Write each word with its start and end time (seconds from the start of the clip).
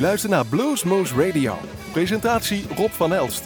U 0.00 0.02
luistert 0.02 0.32
naar 0.32 0.46
Bluesmoose 0.46 1.26
Radio. 1.26 1.58
Presentatie 1.92 2.66
Rob 2.76 2.90
van 2.90 3.12
Elst. 3.12 3.44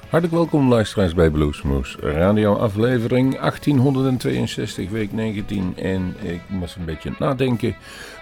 Hartelijk 0.00 0.32
welkom 0.32 0.68
luisteraars 0.68 1.14
bij 1.14 1.30
Bluesmoose 1.30 1.98
Radio 2.00 2.54
aflevering 2.54 3.38
1862 3.38 4.90
week 4.90 5.12
19 5.12 5.76
en 5.76 6.14
ik 6.20 6.40
moest 6.48 6.76
een 6.76 6.84
beetje 6.84 7.14
nadenken 7.18 7.76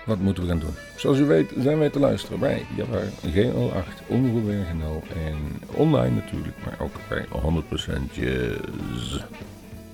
wat 0.06 0.18
moeten 0.18 0.42
we 0.42 0.48
gaan 0.48 0.58
doen. 0.58 0.74
Zoals 0.96 1.18
u 1.18 1.24
weet 1.24 1.52
zijn 1.58 1.78
wij 1.78 1.90
te 1.90 1.98
luisteren 1.98 2.38
bij 2.38 2.66
Java 2.76 3.00
G08 3.26 4.06
Omroep 4.06 4.44
NL 4.78 5.02
en 5.26 5.62
online 5.66 6.14
natuurlijk, 6.14 6.56
maar 6.64 6.76
ook 6.80 6.94
bij 7.08 7.26
100% 7.26 8.12
jazz 8.12 9.20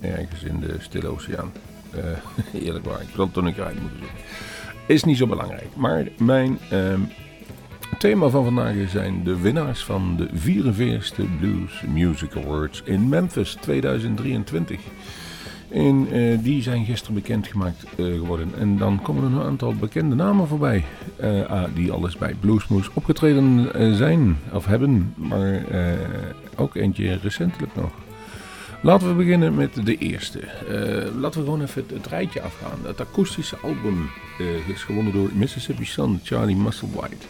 ergens 0.01 0.43
in 0.43 0.59
de 0.59 0.75
Stille 0.79 1.07
Oceaan. 1.07 1.51
Uh, 2.53 2.63
eerlijk 2.63 2.85
waar, 2.85 3.01
ik 3.01 3.15
wil 3.15 3.29
het 3.33 3.43
niet 3.43 3.53
kwijt 3.53 3.81
moeten 3.81 3.99
doen. 3.99 4.09
Is 4.89 5.03
niet 5.03 5.17
zo 5.17 5.27
belangrijk, 5.27 5.75
maar 5.75 6.07
mijn 6.17 6.57
uh, 6.73 6.93
thema 7.97 8.27
van 8.29 8.43
vandaag 8.43 8.73
zijn 8.87 9.23
de 9.23 9.39
winnaars 9.39 9.83
van 9.83 10.15
de 10.17 10.29
44e 10.29 11.39
Blues 11.39 11.83
Music 11.93 12.35
Awards 12.35 12.81
in 12.85 13.09
Memphis 13.09 13.57
2023. 13.61 14.79
En 15.69 16.15
uh, 16.15 16.37
die 16.43 16.61
zijn 16.61 16.85
gisteren 16.85 17.15
bekendgemaakt 17.15 17.85
uh, 17.97 18.19
geworden. 18.19 18.51
En 18.59 18.77
dan 18.77 19.01
komen 19.01 19.23
er 19.23 19.39
een 19.39 19.45
aantal 19.45 19.75
bekende 19.75 20.15
namen 20.15 20.47
voorbij. 20.47 20.85
Uh, 21.21 21.63
die 21.73 21.91
alles 21.91 22.17
bij 22.17 22.35
Bluesmoose 22.39 22.89
opgetreden 22.93 23.69
zijn 23.95 24.37
of 24.53 24.65
hebben. 24.65 25.13
Maar 25.15 25.63
ook 26.55 26.75
eentje 26.75 27.19
recentelijk 27.21 27.75
nog. 27.75 27.91
Laten 28.81 29.07
we 29.07 29.13
beginnen 29.13 29.55
met 29.55 29.85
de 29.85 29.97
eerste. 29.97 30.39
laten 31.19 31.39
we 31.39 31.45
gewoon 31.45 31.61
even 31.61 31.85
het, 31.93 32.07
rijtje 32.07 32.41
afgaan. 32.41 32.79
Het 32.83 32.99
akoestische 32.99 33.57
album 33.57 34.09
is 34.67 34.83
gewonnen 34.83 35.13
door 35.13 35.29
Mississippi 35.33 35.85
Sun, 35.85 36.19
Charlie 36.23 36.55
Musselwhite. 36.55 37.25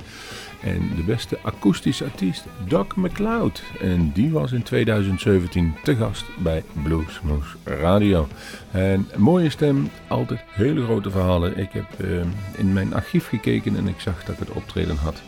En 0.62 0.92
de 0.96 1.04
beste 1.04 1.38
akoestische 1.42 2.04
artiest, 2.04 2.46
Doc 2.68 2.86
McLeod. 2.96 3.62
En 3.82 4.12
die 4.14 4.32
was 4.32 4.52
in 4.52 4.64
2017 4.64 5.74
te 5.84 5.96
gast 5.96 6.26
bij 6.38 6.64
Bluesmoose 6.84 7.58
Radio. 7.64 8.28
En 8.72 9.08
mooie 9.18 9.50
stem, 9.50 9.90
altijd 10.08 10.40
hele 10.48 10.84
grote 10.84 11.10
verhalen. 11.10 11.58
Ik 11.58 11.72
heb 11.72 11.86
uh, 11.98 12.22
in 12.58 12.74
mijn 12.74 12.94
archief 12.94 13.28
gekeken 13.28 13.76
en 13.76 13.88
ik 13.88 14.00
zag 14.00 14.24
dat 14.24 14.40
het 14.40 14.50
optreden 14.50 14.98
had. 14.98 15.22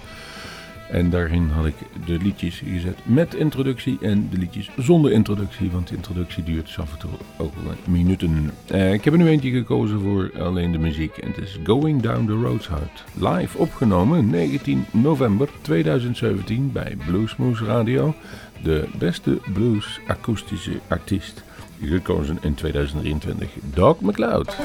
En 0.92 1.10
daarin 1.10 1.50
had 1.50 1.66
ik 1.66 1.76
de 2.06 2.18
liedjes 2.18 2.62
gezet 2.66 2.98
met 3.04 3.34
introductie 3.34 3.98
en 4.02 4.30
de 4.30 4.38
liedjes 4.38 4.70
zonder 4.78 5.12
introductie. 5.12 5.72
Want 5.72 5.88
de 5.88 5.96
introductie 5.96 6.44
duurt 6.44 6.76
af 6.80 6.92
en 6.92 7.00
toe 7.00 7.10
ook 7.38 7.54
wel 7.64 7.74
minuten. 7.88 8.52
Uh, 8.72 8.94
ik 8.94 9.04
heb 9.04 9.14
er 9.14 9.20
nu 9.20 9.28
eentje 9.28 9.52
gekozen 9.52 10.00
voor 10.00 10.32
alleen 10.40 10.72
de 10.72 10.78
muziek. 10.78 11.18
En 11.18 11.28
het 11.28 11.38
is 11.38 11.60
Going 11.64 12.02
Down 12.02 12.26
the 12.26 12.34
Roadside. 12.34 12.90
Live 13.14 13.58
opgenomen 13.58 14.30
19 14.30 14.86
november 14.92 15.50
2017 15.62 16.72
bij 16.72 16.98
Bluesmoose 17.06 17.66
Radio. 17.66 18.16
De 18.64 18.88
beste 18.98 19.40
blues 19.54 20.00
akoestische 20.08 20.80
artiest. 20.88 21.44
Gekozen 21.82 22.38
in 22.42 22.54
2023. 22.54 23.50
Doc 23.74 24.00
McLeod. 24.00 24.56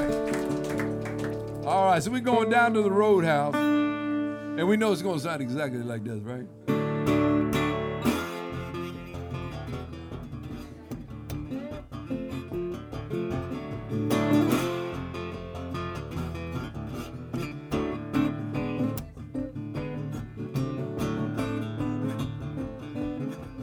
Alright, 1.64 2.02
so 2.02 2.10
we're 2.10 2.24
going 2.24 2.50
down 2.50 2.72
to 2.72 2.82
the 2.82 2.88
roadhouse. 2.88 3.95
And 4.58 4.66
we 4.66 4.78
know 4.78 4.90
it's 4.90 5.02
going 5.02 5.18
to 5.18 5.22
sound 5.22 5.42
exactly 5.42 5.82
like 5.82 6.02
this, 6.02 6.18
right? 6.20 6.46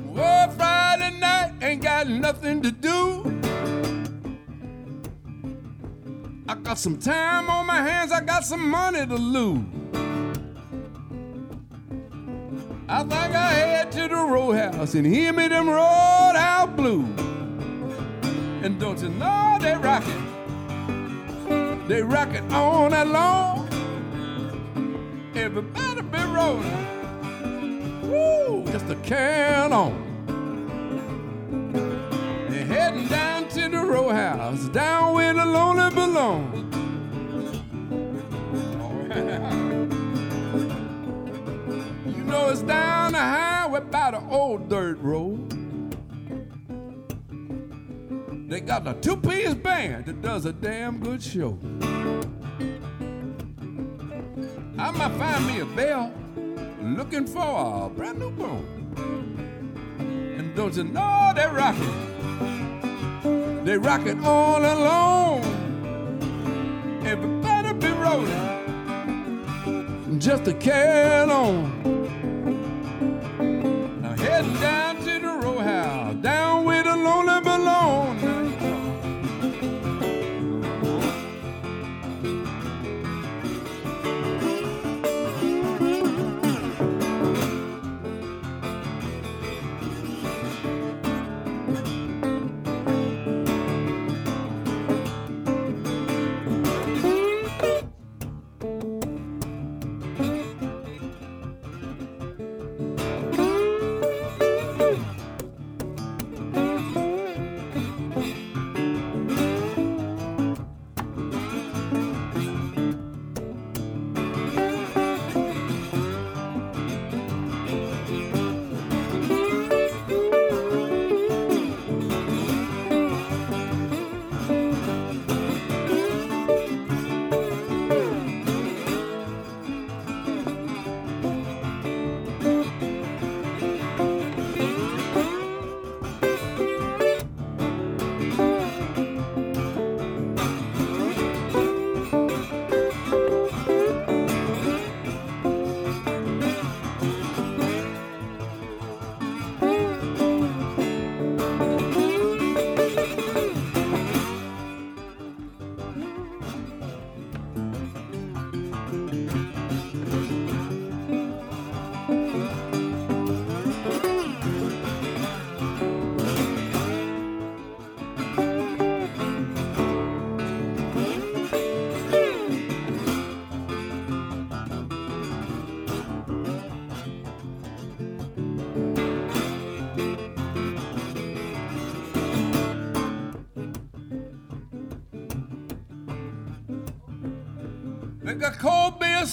Well, 0.05 0.51
Friday 0.51 1.19
night 1.19 1.53
ain't 1.63 1.81
got 1.81 2.07
nothing 2.07 2.61
to 2.61 2.71
do. 2.71 3.41
I 6.47 6.53
got 6.53 6.77
some 6.77 6.99
time 6.99 7.49
on 7.49 7.65
my 7.65 7.81
hands, 7.81 8.11
I 8.11 8.21
got 8.21 8.43
some 8.43 8.69
money 8.69 9.07
to 9.07 9.15
lose. 9.15 9.82
I 13.03 13.05
think 13.05 13.35
I 13.35 13.51
head 13.51 13.91
to 13.91 14.07
the 14.07 14.15
roadhouse 14.15 14.93
and 14.93 15.05
hear 15.05 15.33
me 15.33 15.49
them 15.49 15.67
road 15.67 16.35
out 16.37 16.77
blue. 16.77 17.03
And 18.63 18.79
don't 18.79 18.97
you 19.01 19.09
know 19.09 19.57
they 19.59 19.75
rock 19.75 20.05
it? 20.07 21.87
They 21.89 22.01
rock 22.01 22.29
it 22.29 22.49
all 22.53 22.89
night 22.89 23.07
long. 23.07 23.67
Everybody 25.35 26.01
be 26.01 26.17
rolling. 26.17 26.71
Woo, 28.09 28.63
just 28.71 28.89
a 28.89 28.95
can 29.03 29.73
on. 29.73 29.93
They're 32.47 32.65
heading 32.65 33.09
down 33.09 33.49
to 33.49 33.67
the 33.67 33.79
roadhouse, 33.79 34.69
down 34.69 35.13
where 35.15 35.33
the 35.33 35.45
lonely 35.45 35.93
belong. 35.93 36.62
By 43.93 44.09
the 44.09 44.19
old 44.31 44.69
dirt 44.69 44.97
road. 45.01 45.51
They 48.49 48.59
got 48.59 48.87
a 48.87 48.95
two 48.95 49.15
piece 49.15 49.53
band 49.53 50.07
that 50.07 50.19
does 50.19 50.47
a 50.47 50.51
damn 50.51 50.99
good 50.99 51.21
show. 51.21 51.59
I 54.79 54.89
might 54.89 55.11
find 55.19 55.45
me 55.45 55.59
a 55.59 55.65
bell 55.65 56.11
looking 56.81 57.27
for 57.27 57.85
a 57.85 57.89
brand 57.89 58.17
new 58.17 58.31
bone. 58.31 58.65
And 59.99 60.55
don't 60.55 60.75
you 60.75 60.85
know 60.85 61.31
they 61.35 61.45
rock 61.45 61.75
it? 61.77 63.63
They 63.63 63.77
rock 63.77 64.07
it 64.07 64.17
all 64.23 64.59
alone. 64.59 65.43
Everybody 67.05 67.73
be 67.73 67.89
rolling 67.89 68.53
just 70.19 70.47
a 70.47 70.53
can 70.53 71.29
on 71.29 72.02
heading 74.43 74.57
uh, 74.57 74.61
down 74.61 74.92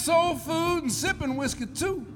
soul 0.01 0.35
food, 0.35 0.81
and 0.81 0.91
sipping 0.91 1.37
whiskey 1.37 1.67
too. 1.67 2.07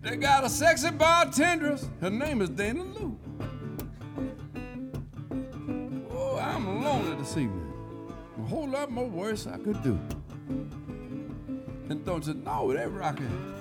They 0.00 0.16
got 0.16 0.44
a 0.44 0.48
sexy 0.48 0.88
bartendress. 0.88 1.86
Her 2.00 2.08
name 2.08 2.40
is 2.40 2.48
Dana 2.48 2.84
Lou. 2.84 3.18
Oh, 6.10 6.38
I'm 6.38 6.82
lonely 6.82 7.16
this 7.16 7.36
evening. 7.36 7.70
A 8.38 8.42
whole 8.46 8.66
lot 8.66 8.90
more 8.90 9.06
worse 9.06 9.46
I 9.46 9.58
could 9.58 9.82
do. 9.82 9.98
You 11.90 11.94
know 12.44 12.72
they 12.72 12.86
rocking? 12.86 13.54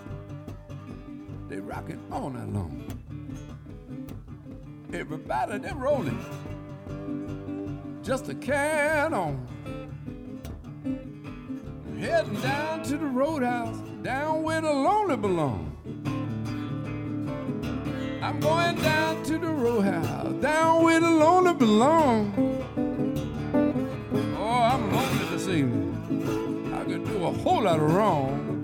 They 1.49 1.59
rocking 1.59 2.01
all 2.09 2.29
night 2.29 2.53
long. 2.53 2.85
Everybody 4.93 5.57
they 5.57 5.73
rolling. 5.73 6.23
Just 8.01 8.29
a 8.29 8.33
can 8.33 9.13
on. 9.13 9.45
Heading 11.99 12.39
down 12.41 12.83
to 12.83 12.95
the 12.95 13.07
roadhouse, 13.07 13.75
down 14.03 14.43
where 14.43 14.61
the 14.61 14.71
lonely 14.71 15.17
belong. 15.17 15.73
I'm 18.21 18.39
going 18.39 18.75
down 18.75 19.23
to 19.23 19.39
the 19.39 19.47
roadhouse, 19.47 20.31
down 20.33 20.83
where 20.83 20.99
the 20.99 21.09
lonely 21.09 21.55
belong. 21.55 22.33
Oh, 24.37 24.61
I'm 24.61 24.91
lonely 24.91 25.25
this 25.31 25.47
evening. 25.47 26.71
I 26.71 26.83
could 26.83 27.03
do 27.03 27.25
a 27.25 27.31
whole 27.31 27.63
lot 27.63 27.79
of 27.79 27.91
wrong. 27.91 28.63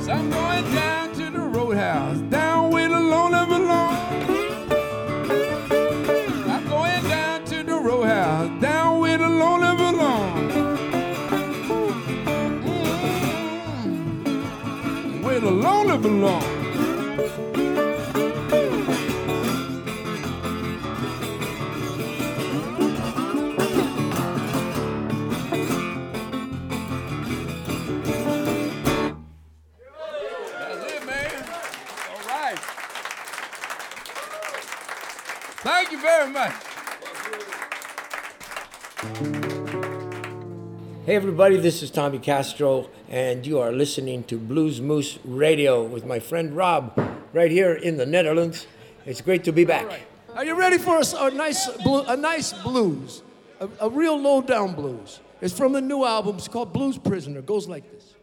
So 0.00 0.12
I'm 0.12 0.30
going 0.30 0.64
down 0.74 1.12
to 1.12 1.30
the 1.30 1.40
roadhouse, 1.40 2.20
down 2.30 2.70
where 2.70 2.88
the 2.88 3.00
lonely 3.00 3.37
belong. 16.08 16.40
That's 30.58 30.92
it, 30.92 31.06
man. 31.06 31.44
All 32.08 32.22
right. 32.26 32.58
Thank 35.60 35.92
you 35.92 36.00
very 36.00 36.30
much. 36.30 36.54
Hey 41.04 41.16
everybody, 41.16 41.56
this 41.56 41.82
is 41.82 41.90
Tommy 41.90 42.18
Castro, 42.18 42.88
and 43.08 43.46
you 43.46 43.58
are 43.58 43.72
listening 43.72 44.22
to 44.24 44.38
Bluesmoose 44.38 45.18
Radio 45.24 45.82
with 45.82 46.04
my 46.04 46.18
friend 46.18 46.54
Rob, 46.54 46.98
right 47.32 47.50
here 47.50 47.72
in 47.72 47.96
the 47.96 48.06
Netherlands. 48.06 48.66
It's 49.06 49.20
great 49.20 49.44
to 49.44 49.52
be 49.52 49.64
back. 49.64 49.86
Are 50.34 50.44
you 50.44 50.54
ready 50.54 50.78
for 50.78 50.98
a, 50.98 51.24
a 51.24 51.30
nice, 51.30 51.66
a 51.66 52.16
nice 52.16 52.52
blues, 52.52 53.22
a, 53.60 53.68
a 53.80 53.90
real 53.90 54.20
low 54.20 54.42
down 54.42 54.74
blues? 54.74 55.20
It's 55.40 55.56
from 55.56 55.72
the 55.72 55.80
new 55.80 56.04
album. 56.04 56.36
It's 56.36 56.48
called 56.48 56.72
Blues 56.72 56.98
Prisoner. 56.98 57.38
It 57.38 57.46
goes 57.46 57.66
like 57.66 57.84
this. 57.90 58.14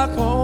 Padlock 0.00 0.18
on 0.18 0.39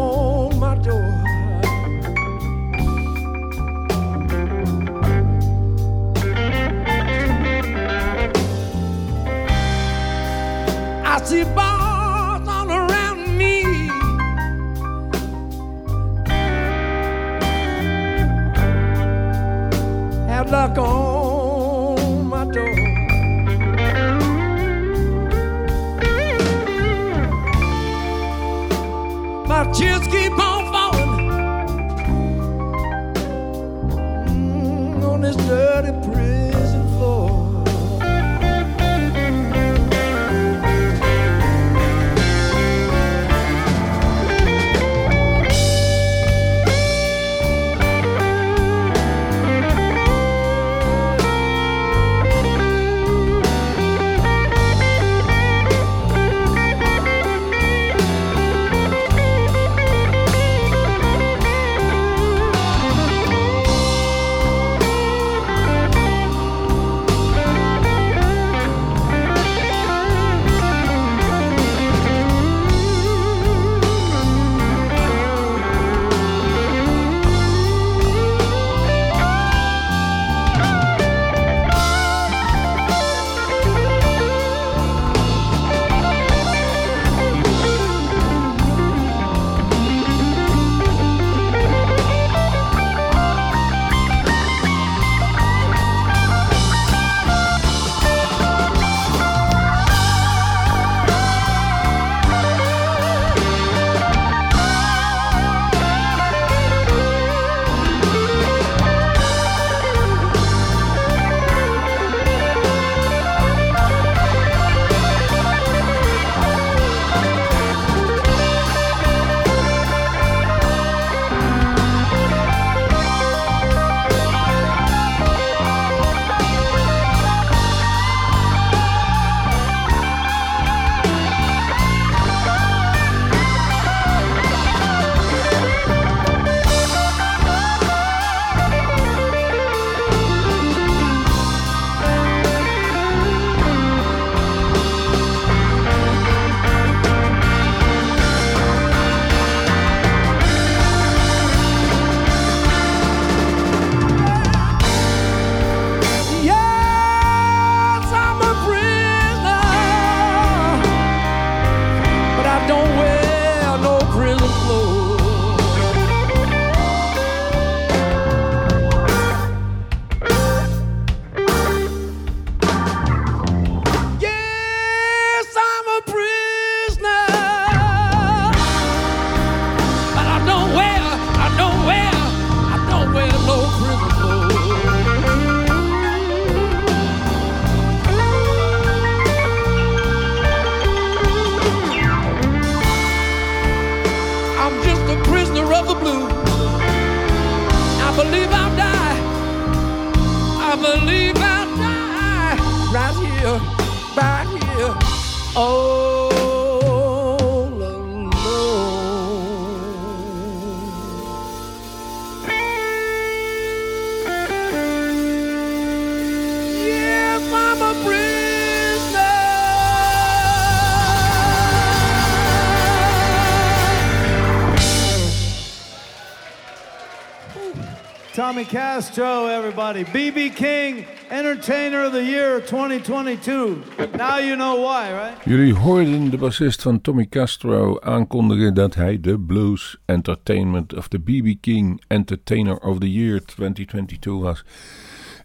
Tommy 228.57 228.71
Castro, 228.71 229.49
everybody. 229.49 230.05
BB 230.05 230.55
King, 230.55 231.05
Entertainer 231.29 232.07
of 232.07 232.13
the 232.13 232.25
Year 232.25 232.61
2022. 232.61 233.83
Now 234.17 234.39
you 234.39 234.57
know 234.57 234.81
why, 234.81 235.13
right? 235.13 235.45
Jullie 235.45 235.75
hoorden 235.75 236.31
de 236.31 236.37
bassist 236.37 236.83
van 236.83 237.01
Tommy 237.01 237.27
Castro 237.27 238.01
aankondigen 238.01 238.75
dat 238.75 238.95
hij 238.95 239.21
de 239.21 239.39
Blues 239.39 239.97
Entertainment 240.05 240.95
of 240.95 241.09
the 241.09 241.19
BB 241.19 241.55
King 241.61 242.03
Entertainer 242.07 242.79
of 242.79 242.99
the 242.99 243.13
Year 243.13 243.45
2022 243.45 244.33
was. 244.33 244.65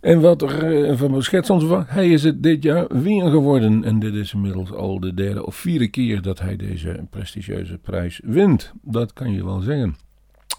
En 0.01 0.21
wat 0.21 0.41
er 0.41 0.83
eh, 0.83 0.97
van 0.97 1.23
schets 1.23 1.49
ons 1.49 1.63
van, 1.63 1.83
hij 1.87 2.09
is 2.09 2.23
het 2.23 2.43
dit 2.43 2.63
jaar 2.63 2.85
weer 2.87 3.29
geworden. 3.29 3.83
En 3.83 3.99
dit 3.99 4.13
is 4.13 4.33
inmiddels 4.33 4.71
al 4.71 4.99
de 4.99 5.13
derde 5.13 5.45
of 5.45 5.55
vierde 5.55 5.87
keer 5.87 6.21
dat 6.21 6.39
hij 6.39 6.55
deze 6.55 7.05
prestigieuze 7.09 7.77
prijs 7.77 8.21
wint. 8.23 8.73
Dat 8.81 9.13
kan 9.13 9.33
je 9.33 9.45
wel 9.45 9.59
zeggen. 9.59 9.95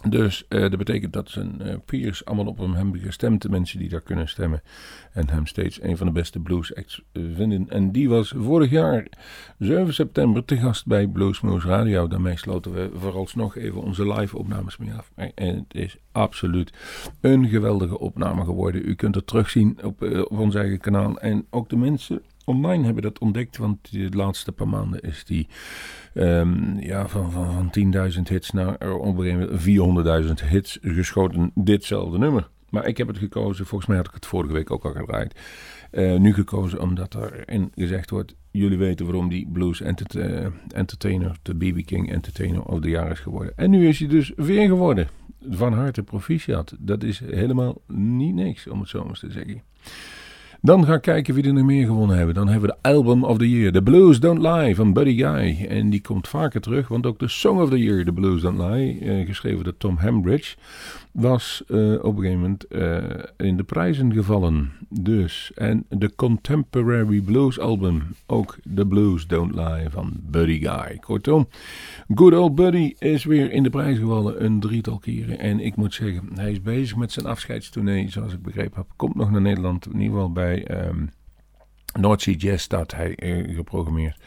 Dus 0.09 0.45
eh, 0.47 0.61
dat 0.61 0.77
betekent 0.77 1.13
dat 1.13 1.29
zijn 1.29 1.61
eh, 1.61 1.75
peers 1.85 2.25
allemaal 2.25 2.45
op 2.45 2.57
hem 2.57 2.73
hebben 2.73 2.99
gestemd. 2.99 3.41
De 3.41 3.49
mensen 3.49 3.79
die 3.79 3.89
daar 3.89 4.01
kunnen 4.01 4.29
stemmen. 4.29 4.61
En 5.11 5.29
hem 5.29 5.45
steeds 5.45 5.81
een 5.81 5.97
van 5.97 6.07
de 6.07 6.13
beste 6.13 6.39
blues 6.39 6.75
acts 6.75 7.01
vinden. 7.13 7.69
En 7.69 7.91
die 7.91 8.09
was 8.09 8.33
vorig 8.37 8.69
jaar 8.69 9.07
7 9.57 9.93
september 9.93 10.45
te 10.45 10.57
gast 10.57 10.85
bij 10.85 11.07
Bluesmoose 11.07 11.67
Radio. 11.67 12.07
Daarmee 12.07 12.37
sloten 12.37 12.73
we 12.73 12.89
vooralsnog 12.93 13.57
even 13.57 13.81
onze 13.81 14.13
live 14.13 14.37
opnames 14.37 14.77
mee 14.77 14.93
af. 14.93 15.11
En 15.15 15.55
het 15.55 15.73
is 15.73 15.97
absoluut 16.11 16.73
een 17.21 17.47
geweldige 17.47 17.99
opname 17.99 18.43
geworden. 18.43 18.89
U 18.89 18.95
kunt 18.95 19.15
het 19.15 19.27
terugzien 19.27 19.77
op, 19.83 20.03
eh, 20.03 20.19
op 20.19 20.39
ons 20.39 20.55
eigen 20.55 20.79
kanaal. 20.79 21.19
En 21.19 21.45
ook 21.49 21.69
de 21.69 21.77
mensen 21.77 22.21
online 22.45 22.85
hebben 22.85 23.03
dat 23.03 23.19
ontdekt. 23.19 23.57
Want 23.57 23.91
de 23.91 24.09
laatste 24.09 24.51
paar 24.51 24.67
maanden 24.67 25.01
is 25.01 25.25
die 25.25 25.47
ehm, 26.13 26.79
ja, 26.79 27.07
van, 27.07 27.31
van, 27.31 27.71
van 27.71 28.11
10.000 28.13 28.21
hits 28.23 28.51
naar 28.51 28.75
er 28.77 28.97
op 28.97 29.17
een 29.17 29.23
gegeven 29.23 29.95
moment 29.95 30.41
400.000 30.43 30.49
hits 30.49 30.77
geschoten. 30.81 31.51
Ditzelfde 31.55 32.17
nummer. 32.17 32.49
Maar 32.73 32.87
ik 32.87 32.97
heb 32.97 33.07
het 33.07 33.17
gekozen, 33.17 33.65
volgens 33.65 33.89
mij 33.89 33.97
had 33.97 34.07
ik 34.07 34.13
het 34.13 34.25
vorige 34.25 34.53
week 34.53 34.71
ook 34.71 34.85
al 34.85 34.91
gedraaid. 34.91 35.39
Eh, 35.91 36.15
nu 36.15 36.33
gekozen 36.33 36.81
omdat 36.81 37.15
erin 37.15 37.71
gezegd 37.75 38.09
wordt: 38.09 38.35
jullie 38.51 38.77
weten 38.77 39.05
waarom 39.05 39.29
die 39.29 39.47
Blues 39.51 39.81
eh, 39.81 40.45
Entertainer, 40.67 41.35
de 41.41 41.55
BB 41.55 41.85
King 41.85 42.11
Entertainer 42.11 42.63
of 42.63 42.79
the 42.79 42.89
Jaar 42.89 43.11
is 43.11 43.19
geworden. 43.19 43.53
En 43.55 43.69
nu 43.69 43.87
is 43.87 43.99
hij 43.99 44.07
dus 44.07 44.31
weer 44.35 44.67
geworden. 44.67 45.07
Van 45.49 45.73
harte 45.73 46.03
proficiat. 46.03 46.75
Dat 46.79 47.03
is 47.03 47.19
helemaal 47.19 47.81
niet 47.87 48.33
niks, 48.33 48.67
om 48.67 48.79
het 48.79 48.89
zo 48.89 49.03
maar 49.03 49.19
te 49.19 49.31
zeggen. 49.31 49.61
Dan 50.65 50.85
ga 50.85 50.93
ik 50.93 51.01
kijken 51.01 51.33
wie 51.33 51.43
er 51.43 51.53
nog 51.53 51.63
meer 51.63 51.85
gewonnen 51.85 52.17
hebben. 52.17 52.35
Dan 52.35 52.47
hebben 52.47 52.69
we 52.69 52.75
de 52.81 52.89
Album 52.89 53.23
of 53.23 53.37
the 53.37 53.49
Year, 53.49 53.71
The 53.71 53.81
Blues 53.81 54.19
Don't 54.19 54.41
Lie 54.41 54.75
van 54.75 54.93
Buddy 54.93 55.17
Guy. 55.17 55.65
En 55.69 55.89
die 55.89 56.01
komt 56.01 56.27
vaker 56.27 56.61
terug, 56.61 56.87
want 56.87 57.05
ook 57.05 57.19
de 57.19 57.27
Song 57.27 57.59
of 57.59 57.69
the 57.69 57.79
Year, 57.79 58.05
The 58.05 58.11
Blues 58.11 58.41
Don't 58.41 58.59
Lie, 58.59 58.99
eh, 58.99 59.25
geschreven 59.25 59.63
door 59.63 59.77
Tom 59.77 59.97
Hambridge, 59.97 60.55
was 61.13 61.63
eh, 61.67 61.93
op 61.93 62.17
een 62.17 62.23
gegeven 62.23 62.39
moment 62.39 62.67
eh, 62.67 63.47
in 63.47 63.57
de 63.57 63.63
prijzen 63.63 64.13
gevallen. 64.13 64.71
Dus, 64.89 65.51
en 65.55 65.85
de 65.89 66.15
Contemporary 66.15 67.21
Blues 67.21 67.59
Album, 67.59 68.01
ook 68.25 68.57
The 68.75 68.85
Blues 68.85 69.27
Don't 69.27 69.55
Lie 69.55 69.89
van 69.89 70.13
Buddy 70.21 70.59
Guy. 70.59 70.97
Kortom, 70.99 71.47
Good 72.15 72.33
Old 72.33 72.55
Buddy 72.55 72.93
is 72.99 73.23
weer 73.23 73.51
in 73.51 73.63
de 73.63 73.69
prijs 73.69 73.97
gevallen 73.97 74.43
een 74.43 74.59
drietal 74.59 74.97
keren. 74.97 75.39
En 75.39 75.59
ik 75.59 75.75
moet 75.75 75.93
zeggen, 75.93 76.29
hij 76.35 76.51
is 76.51 76.61
bezig 76.61 76.97
met 76.97 77.11
zijn 77.11 77.25
afscheidstournee, 77.25 78.09
zoals 78.09 78.33
ik 78.33 78.41
begrepen 78.41 78.77
heb. 78.77 78.87
Komt 78.95 79.15
nog 79.15 79.31
naar 79.31 79.41
Nederland, 79.41 79.85
in 79.85 79.91
ieder 79.93 80.13
geval 80.13 80.31
bij 80.31 80.65
ehm 80.65 81.05
North 81.99 82.21
Sea 82.21 82.33
Jazz 82.33 82.63
staat 82.63 82.95
hij 82.95 83.15
eh, 83.15 83.55
geprogrammeerd. 83.55 84.19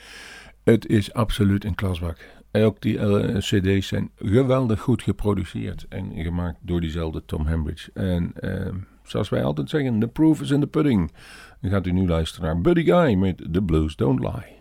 Het 0.64 0.86
is 0.86 1.12
absoluut 1.12 1.64
een 1.64 1.74
klasbak. 1.74 2.18
Ook 2.64 2.80
die 2.80 2.98
eh, 2.98 3.36
cd's 3.36 3.86
zijn 3.86 4.10
geweldig 4.16 4.80
goed 4.80 5.02
geproduceerd 5.02 5.86
en 5.88 6.12
gemaakt 6.14 6.58
door 6.60 6.80
diezelfde 6.80 7.22
Tom 7.24 7.46
Hambridge. 7.46 7.90
En 7.94 8.32
ehm, 8.34 8.74
zoals 9.02 9.28
wij 9.28 9.44
altijd 9.44 9.70
zeggen, 9.70 9.98
the 10.00 10.08
proof 10.08 10.40
is 10.40 10.50
in 10.50 10.60
the 10.60 10.66
pudding. 10.66 11.12
Dan 11.60 11.70
gaat 11.70 11.86
u 11.86 11.92
nu 11.92 12.06
luisteren 12.06 12.46
naar 12.46 12.60
Buddy 12.60 12.84
Guy 12.84 13.14
met 13.14 13.48
The 13.52 13.62
Blues 13.62 13.96
Don't 13.96 14.20
Lie. 14.20 14.54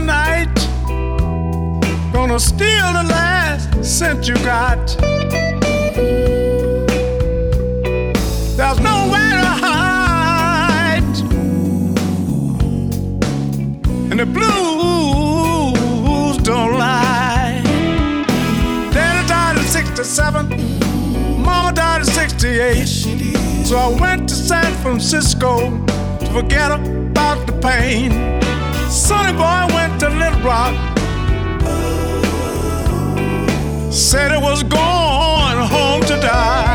Thief 0.00 0.06
in 0.06 0.06
the 0.06 0.12
night, 0.12 0.54
gonna 2.12 2.38
steal 2.38 2.92
the 2.92 3.02
last 3.08 3.84
cent 3.84 4.28
you 4.28 4.34
got. 4.36 4.96
There's 8.56 8.80
nowhere 8.80 9.30
to 9.30 9.46
hide, 9.46 11.04
and 14.10 14.20
the 14.20 14.26
blues 14.26 14.56
don't 16.38 16.74
lie. 16.78 17.62
Daddy 18.92 19.28
died 19.28 19.56
at 19.58 19.64
67. 19.64 20.48
Mama 21.42 21.72
died 21.72 22.00
at 22.02 22.06
68. 22.06 22.86
So 23.66 23.76
I 23.76 23.88
went 24.00 24.28
to 24.28 24.34
San 24.34 24.74
Francisco 24.82 25.70
to 26.18 26.26
forget 26.32 26.70
about 26.72 27.46
the 27.46 27.52
pain. 27.60 28.39
Sonny 28.90 29.32
boy 29.32 29.72
went 29.72 30.00
to 30.00 30.08
Little 30.08 30.40
Rock. 30.40 30.74
Said 33.92 34.32
it 34.32 34.42
was 34.42 34.64
going 34.64 35.58
home 35.68 36.00
to 36.02 36.20
die. 36.20 36.69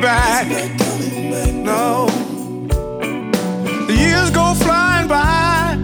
back. 0.00 0.46
No. 1.52 2.06
The 3.86 3.94
years 3.94 4.30
go 4.30 4.54
flying 4.54 5.08
by. 5.08 5.76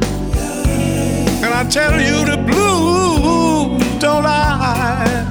And 1.44 1.52
I 1.52 1.64
tell 1.68 2.00
you 2.00 2.24
the 2.24 2.38
blues 2.48 4.00
don't 4.00 4.22
lie. 4.24 5.24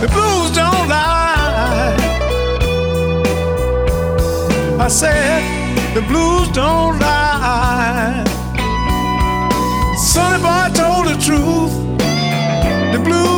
The 0.00 0.08
blues 0.08 0.50
don't 0.52 0.88
lie. 0.88 1.96
I 4.78 4.88
said 4.88 5.42
the 5.94 6.02
blues 6.02 6.48
don't 6.52 6.98
lie. 7.00 8.24
Sonny 9.96 10.42
boy 10.42 10.66
told 10.80 11.06
the 11.08 11.16
truth. 11.26 11.74
The 12.92 13.00
blues 13.02 13.35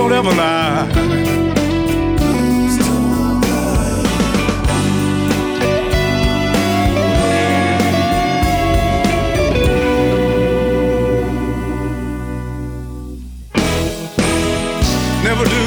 don't 0.00 0.12
ever 0.14 0.30
lie. 0.30 0.86
Never 15.22 15.44
do. 15.44 15.64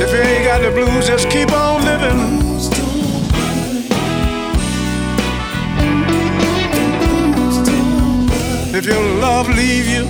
If 0.00 0.12
you 0.12 0.20
ain't 0.20 0.44
got 0.44 0.62
the 0.62 0.70
blues, 0.72 1.08
just 1.08 1.28
keep 1.28 1.50
on 1.50 1.84
living. 1.84 2.41
If 8.84 8.88
your 8.88 9.20
love 9.20 9.48
leave 9.48 9.86
you, 9.86 10.02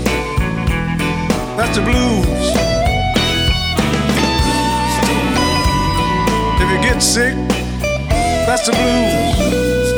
that's 1.58 1.76
the 1.76 1.82
blues. 1.82 2.24
If 6.56 6.70
you 6.72 6.80
get 6.80 7.02
sick, 7.02 7.34
that's 8.46 8.64
the 8.64 8.72
blues. 8.72 9.92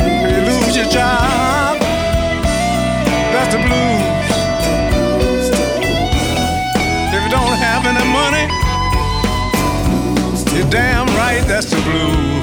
If 0.00 0.30
you 0.32 0.40
lose 0.50 0.76
your 0.78 0.88
job, 0.88 1.78
that's 3.34 3.52
the 3.52 3.60
blues. 3.68 4.32
If 7.12 7.22
you 7.22 7.30
don't 7.30 7.58
have 7.66 7.84
any 7.84 8.04
money, 8.16 8.48
you're 10.56 10.70
damn 10.70 11.06
right, 11.18 11.44
that's 11.46 11.66
the 11.66 11.82
blues. 11.82 12.37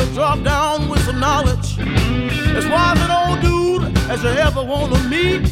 he'll 0.00 0.14
drop 0.14 0.42
down 0.42 0.88
with 0.88 1.00
some 1.04 1.20
knowledge. 1.20 1.78
As 1.78 2.66
wise 2.68 3.00
an 3.00 3.10
old 3.10 3.40
dude 3.40 3.98
as 4.08 4.22
you 4.22 4.30
ever 4.30 4.62
want 4.62 4.94
to 4.94 5.00
meet. 5.08 5.48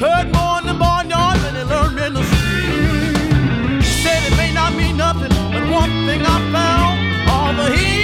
Heard 0.00 0.32
more 0.32 0.60
in 0.60 0.66
the 0.66 0.76
barnyard 0.78 1.38
than 1.40 1.54
he 1.56 1.62
learned 1.62 1.98
in 1.98 2.14
the 2.14 2.22
street. 2.22 3.82
Said 4.02 4.32
it 4.32 4.36
may 4.36 4.52
not 4.52 4.74
mean 4.74 4.96
nothing, 4.96 5.30
but 5.52 5.70
one 5.70 5.90
thing 6.06 6.22
I 6.22 6.36
found, 6.52 7.30
all 7.30 7.52
the 7.54 7.76
heat. 7.76 7.99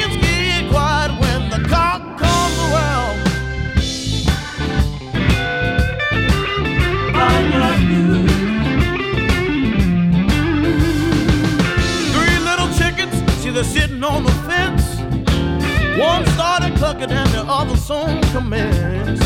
bucket 16.96 17.14
and 17.14 17.28
the 17.30 17.44
other 17.46 17.76
soon 17.76 18.22
commence. 18.32 19.20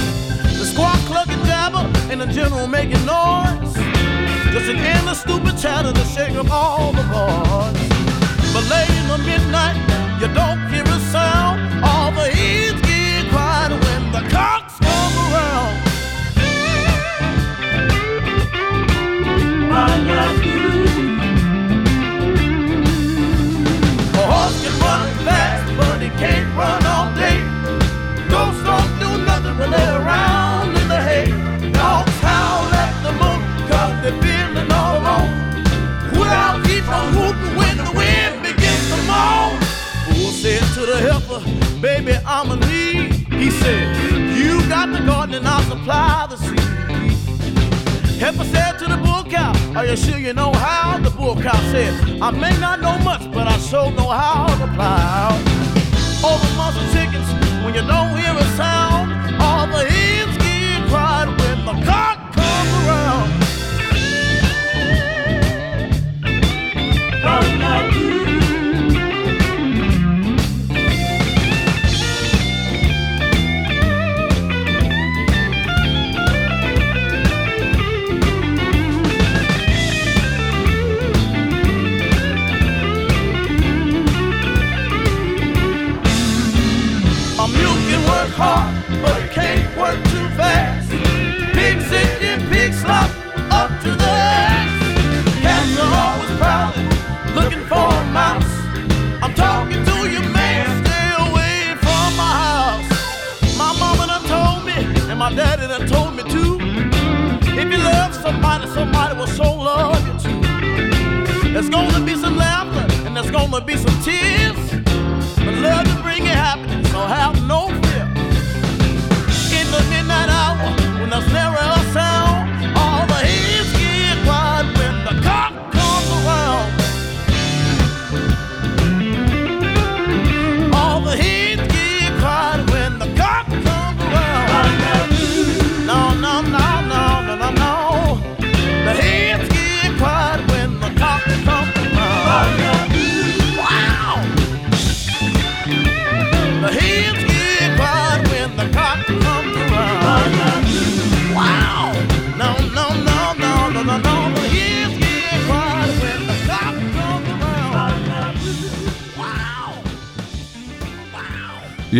The 0.58 0.64
squad 0.64 0.98
clucking 1.06 1.44
jabber 1.44 1.86
and 2.10 2.20
the 2.20 2.26
general 2.26 2.66
making 2.66 3.04
noise. 3.06 3.74
Just 4.52 4.68
an 4.70 4.78
endless 4.78 5.20
stupid 5.20 5.56
chatter 5.58 5.92
to 5.92 6.04
shake 6.06 6.36
up 6.36 6.50
all 6.50 6.92
the 6.92 7.02
boys. 7.14 7.88
But 8.52 8.64
late 8.68 8.90
in 8.90 9.06
the 9.08 9.18
midnight, 9.18 9.76
you 10.20 10.28
don't 10.34 10.60
hear 10.72 10.82
a 10.82 11.00
sound. 11.12 11.84
All 11.84 12.10
the 12.10 12.28
heat 12.34 12.79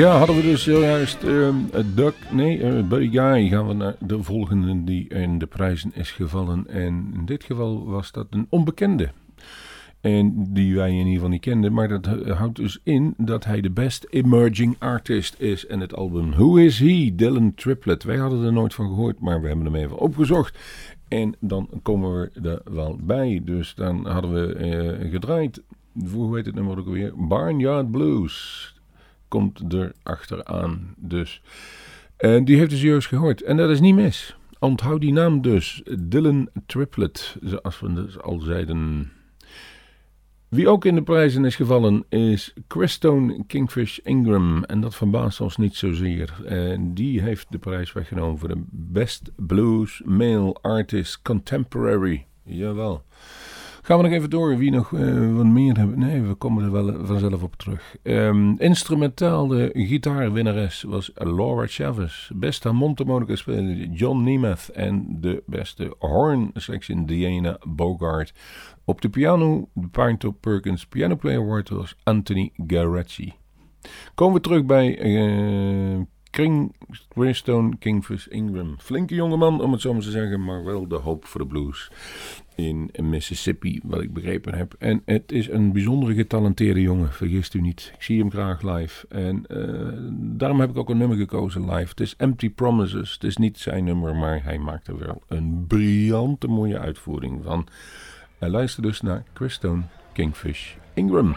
Ja, 0.00 0.16
hadden 0.16 0.36
we 0.36 0.42
dus 0.42 0.64
juist 0.64 1.22
ehm, 1.22 1.54
het 1.72 1.96
Duck, 1.96 2.14
nee, 2.30 2.58
uh, 2.58 2.88
Buddy 2.88 3.10
Guy. 3.10 3.48
Gaan 3.48 3.68
we 3.68 3.74
naar 3.74 3.96
de 3.98 4.22
volgende 4.22 4.84
die 4.84 5.08
in 5.08 5.38
de 5.38 5.46
prijzen 5.46 5.90
is 5.94 6.10
gevallen. 6.10 6.66
En 6.68 7.10
in 7.14 7.24
dit 7.24 7.44
geval 7.44 7.86
was 7.86 8.12
dat 8.12 8.26
een 8.30 8.46
onbekende. 8.48 9.10
En 10.00 10.52
die 10.52 10.74
wij 10.74 10.90
in 10.90 10.96
ieder 10.96 11.12
geval 11.12 11.28
niet 11.28 11.40
kenden. 11.40 11.72
Maar 11.72 11.88
dat 11.88 12.06
eh, 12.06 12.38
houdt 12.38 12.56
dus 12.56 12.80
in 12.82 13.14
dat 13.16 13.44
hij 13.44 13.60
de 13.60 13.70
best 13.70 14.06
emerging 14.10 14.76
artist 14.78 15.34
is. 15.38 15.66
En 15.66 15.80
het 15.80 15.94
album 15.94 16.30
Who 16.30 16.56
Is 16.56 16.78
He? 16.78 17.12
Dylan 17.14 17.54
Triplet. 17.54 18.02
Wij 18.02 18.16
hadden 18.16 18.44
er 18.44 18.52
nooit 18.52 18.74
van 18.74 18.86
gehoord, 18.86 19.20
maar 19.20 19.40
we 19.40 19.46
hebben 19.46 19.66
hem 19.66 19.74
even 19.74 19.98
opgezocht. 19.98 20.58
En 21.08 21.34
dan 21.40 21.68
komen 21.82 22.20
we 22.20 22.48
er 22.48 22.72
wel 22.72 22.98
bij. 23.02 23.40
Dus 23.44 23.74
dan 23.74 24.06
hadden 24.06 24.32
we 24.32 24.54
eh, 24.54 25.10
gedraaid. 25.10 25.62
Hoe 26.12 26.36
heet 26.36 26.46
het 26.46 26.54
nummer 26.54 26.78
ook 26.78 26.88
weer? 26.88 27.12
Barnyard 27.16 27.90
Blues. 27.90 28.74
Komt 29.30 29.72
er 29.72 29.92
achteraan. 30.02 30.94
Dus. 30.96 31.42
En 32.16 32.44
die 32.44 32.56
heeft 32.56 32.70
dus 32.70 32.82
juist 32.82 33.08
gehoord. 33.08 33.42
En 33.42 33.56
dat 33.56 33.70
is 33.70 33.80
niet 33.80 33.94
mis. 33.94 34.36
Onthoud 34.58 35.00
die 35.00 35.12
naam 35.12 35.42
dus. 35.42 35.82
Dylan 35.98 36.48
Triplet. 36.66 37.36
Zoals 37.42 37.80
we 37.80 37.92
dus 37.92 38.20
al 38.20 38.40
zeiden. 38.40 39.10
Wie 40.48 40.68
ook 40.68 40.84
in 40.84 40.94
de 40.94 41.02
prijzen 41.02 41.44
is 41.44 41.56
gevallen 41.56 42.04
is 42.08 42.54
Christone 42.68 43.44
Kingfish 43.46 43.98
Ingram. 43.98 44.64
En 44.64 44.80
dat 44.80 44.94
verbaast 44.94 45.40
ons 45.40 45.56
niet 45.56 45.76
zozeer. 45.76 46.34
En 46.44 46.94
die 46.94 47.20
heeft 47.20 47.46
de 47.50 47.58
prijs 47.58 47.92
weggenomen 47.92 48.38
voor 48.38 48.48
de 48.48 48.62
Best 48.70 49.30
Blues 49.36 50.02
Male 50.04 50.52
Artist 50.60 51.22
Contemporary. 51.22 52.26
Jawel. 52.44 53.04
Gaan 53.90 53.98
we 53.98 54.04
nog 54.04 54.16
even 54.16 54.30
door 54.30 54.56
wie 54.56 54.70
nog 54.70 54.92
eh, 54.92 55.34
wat 55.34 55.46
meer 55.46 55.76
hebben. 55.76 55.98
Nee, 55.98 56.22
we 56.22 56.34
komen 56.34 56.64
er 56.64 56.72
wel 56.72 57.04
vanzelf 57.06 57.42
op 57.42 57.56
terug. 57.56 57.96
Ehm, 58.02 58.52
instrumentaal 58.58 59.46
de 59.46 59.70
gitaarwinnares 59.72 60.82
was 60.82 61.10
Laura 61.14 61.66
Chavez. 61.66 62.30
Beste 62.34 62.68
harmonica 62.68 63.36
speler 63.36 63.86
John 63.86 64.22
Nemeth. 64.22 64.68
En 64.68 65.20
de 65.20 65.42
beste 65.46 65.94
horn 65.98 66.50
section 66.54 67.06
Diana 67.06 67.58
Bogart. 67.68 68.34
Op 68.84 69.00
de 69.00 69.08
piano, 69.08 69.68
de 69.74 69.88
Pinetop 69.88 70.40
Perkins 70.40 70.86
Piano 70.86 71.16
Player 71.16 71.40
Award 71.40 71.68
was 71.68 71.96
Anthony 72.02 72.52
Garacci. 72.66 73.32
Komen 74.14 74.34
we 74.34 74.40
terug 74.40 74.64
bij 74.64 74.98
eh 74.98 76.00
King, 76.30 76.74
Greystone 77.08 77.76
Kingfish 77.78 78.26
Ingram. 78.26 78.74
Flinke 78.78 79.14
jongeman, 79.14 79.60
om 79.60 79.72
het 79.72 79.80
zo 79.80 79.92
maar 79.92 80.02
te 80.02 80.10
zeggen, 80.10 80.44
maar 80.44 80.64
wel 80.64 80.88
de 80.88 80.96
hoop 80.96 81.24
voor 81.24 81.40
de 81.40 81.46
blues 81.46 81.90
in 82.66 82.90
Mississippi, 83.08 83.80
wat 83.82 84.02
ik 84.02 84.12
begrepen 84.12 84.54
heb. 84.54 84.74
En 84.78 85.02
het 85.04 85.32
is 85.32 85.48
een 85.48 85.72
bijzondere 85.72 86.14
getalenteerde 86.14 86.80
jongen, 86.80 87.12
vergist 87.12 87.54
u 87.54 87.60
niet. 87.60 87.92
Ik 87.94 88.02
zie 88.02 88.18
hem 88.18 88.30
graag 88.30 88.62
live. 88.62 89.06
En 89.08 89.46
eh, 89.46 89.92
daarom 90.12 90.60
heb 90.60 90.70
ik 90.70 90.76
ook 90.76 90.90
een 90.90 90.98
nummer 90.98 91.16
gekozen 91.16 91.64
live. 91.70 91.88
Het 91.88 92.00
is 92.00 92.14
Empty 92.16 92.50
Promises. 92.50 93.12
Het 93.12 93.24
is 93.24 93.36
niet 93.36 93.58
zijn 93.58 93.84
nummer, 93.84 94.16
maar 94.16 94.44
hij 94.44 94.58
maakt 94.58 94.88
er 94.88 94.98
wel 94.98 95.22
een 95.28 95.64
briljante 95.66 96.46
mooie 96.46 96.78
uitvoering 96.78 97.40
van. 97.44 97.66
En 98.38 98.50
luister 98.50 98.82
dus 98.82 99.00
naar 99.00 99.24
Christone 99.32 99.82
Kingfish 100.12 100.74
Ingram. 100.94 101.34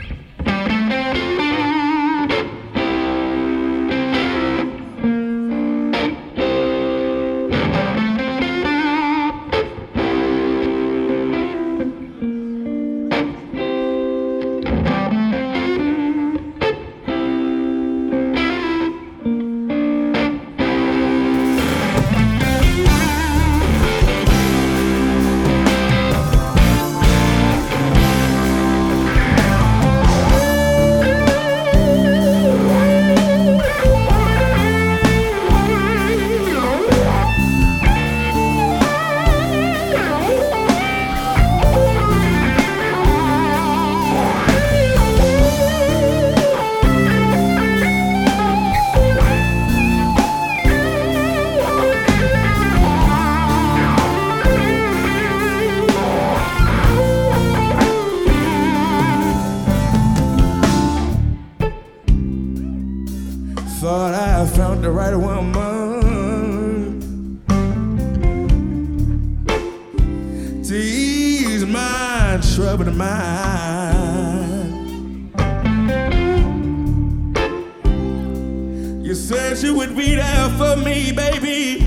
You 79.03 79.15
said 79.15 79.61
you 79.61 79.75
would 79.75 79.97
be 79.97 80.15
there 80.15 80.49
for 80.57 80.77
me, 80.77 81.11
baby. 81.11 81.81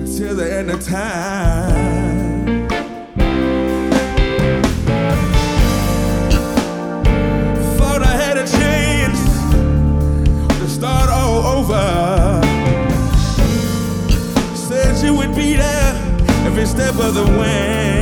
Until 0.00 0.34
the 0.34 0.52
end 0.52 0.68
of 0.72 0.84
time. 0.84 2.66
Thought 7.78 8.02
I 8.02 8.16
had 8.16 8.38
a 8.38 8.46
chance 8.48 9.20
to 10.58 10.68
start 10.68 11.10
all 11.10 11.46
over. 11.58 12.42
Said 14.56 15.00
you 15.06 15.14
would 15.14 15.32
be 15.36 15.54
there 15.54 15.94
every 16.44 16.66
step 16.66 16.96
of 16.96 17.14
the 17.14 17.24
way. 17.38 17.97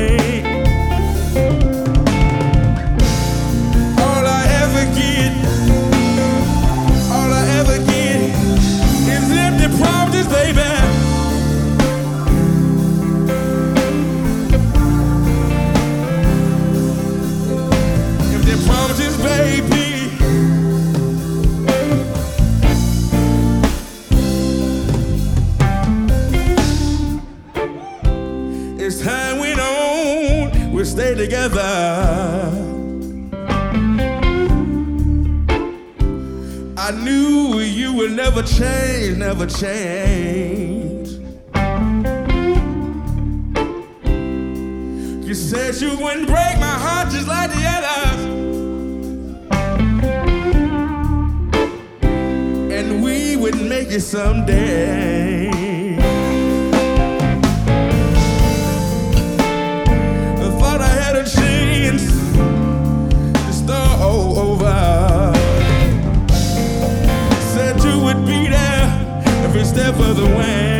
Change, 38.46 39.18
never 39.18 39.46
change. 39.46 41.08
You 45.26 45.34
said 45.34 45.74
you 45.80 45.96
wouldn't 45.98 46.28
break 46.28 46.58
my 46.60 46.76
heart 46.84 47.10
just 47.10 47.26
like 47.26 47.50
the 47.50 47.64
others. 47.76 48.24
And 52.72 53.02
we 53.02 53.36
would 53.36 53.60
make 53.60 53.90
it 53.90 54.02
someday. 54.02 55.48
I 60.38 60.50
thought 60.58 60.80
I 60.80 60.88
had 60.88 61.16
a 61.16 61.24
chance 61.28 62.06
to 63.46 63.52
start 63.52 64.00
over. 64.00 65.05
Step 69.66 69.96
of 69.98 70.16
the 70.16 70.24
way. 70.24 70.75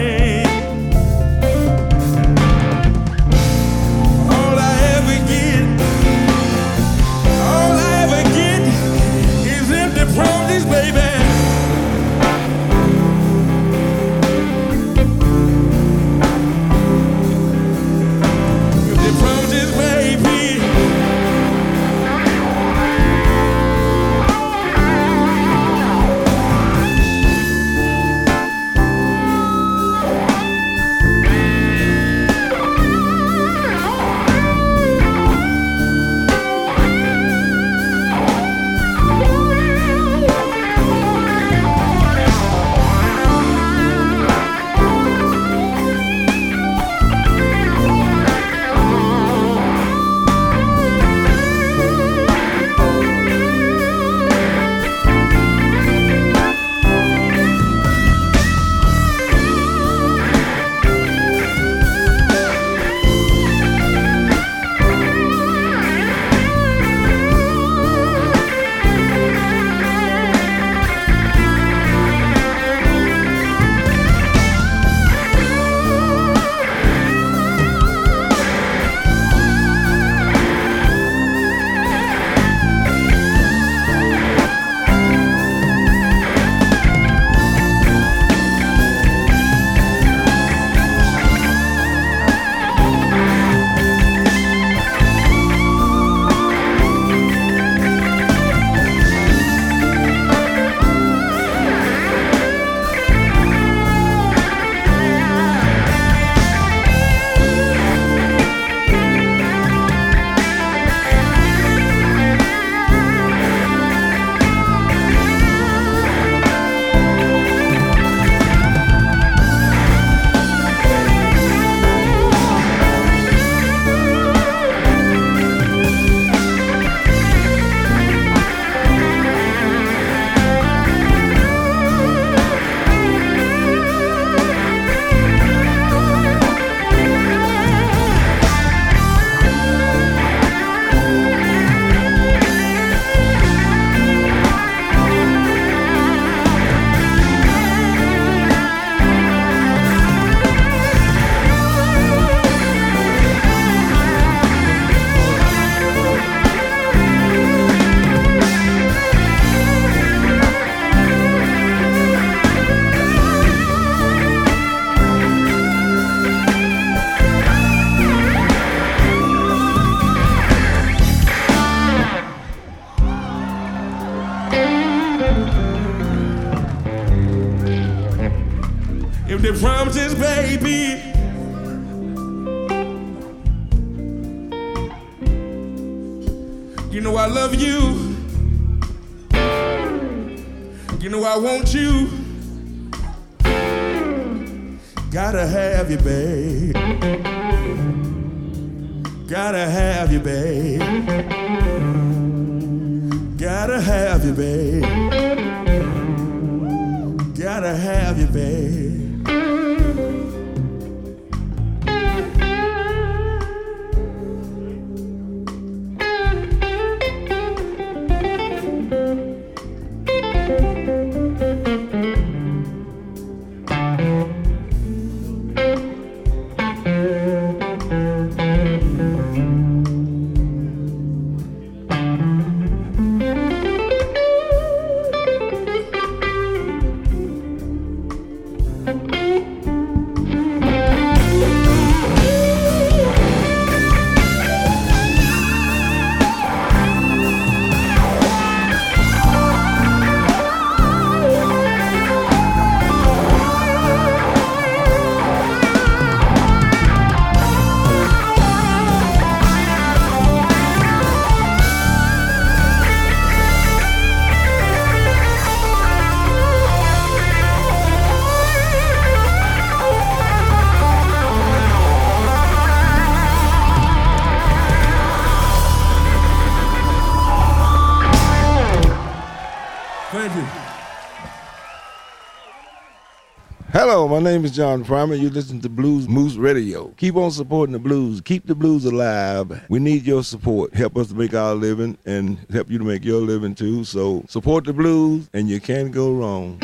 My 284.17 284.23
name 284.23 284.47
is 284.47 284.53
John 284.53 284.83
Primer. 284.83 285.15
You 285.15 285.29
listen 285.29 285.61
to 285.61 285.69
Bluesmoose 285.69 286.39
Radio. 286.39 286.89
Keep 286.97 287.17
on 287.17 287.31
supporting 287.31 287.75
the 287.75 287.79
blues. 287.79 288.23
Keep 288.23 288.47
the 288.47 288.55
blues 288.55 288.87
alive. 288.87 289.63
We 289.69 289.79
need 289.79 290.07
your 290.07 290.25
support. 290.25 290.73
Help 290.73 290.97
us 290.97 291.09
to 291.09 291.15
make 291.15 291.35
our 291.35 291.55
living 291.55 291.99
and 292.07 292.39
help 292.51 292.71
you 292.71 292.79
to 292.79 292.85
make 292.85 293.05
your 293.05 293.21
living 293.21 293.55
too. 293.55 293.85
So 293.85 294.25
support 294.27 294.65
the 294.65 294.73
blues 294.73 295.29
and 295.35 295.51
you 295.51 295.61
can't 295.61 295.93
go 295.93 296.15
wrong. 296.15 296.59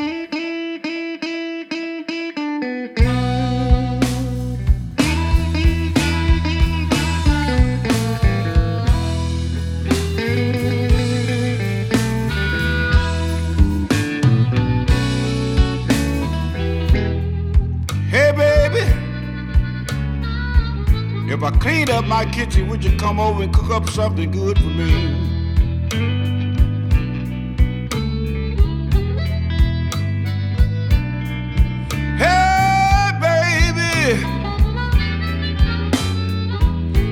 Cleaned 21.62 21.90
up 21.90 22.04
my 22.04 22.24
kitchen, 22.24 22.68
would 22.68 22.82
you 22.82 22.90
come 22.96 23.20
over 23.20 23.44
and 23.44 23.54
cook 23.54 23.70
up 23.70 23.88
something 23.88 24.32
good 24.32 24.58
for 24.58 24.66
me? 24.66 24.90
Hey, 32.18 33.12
baby. 33.22 34.24